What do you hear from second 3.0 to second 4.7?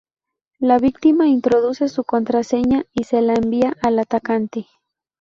se la envía al atacante.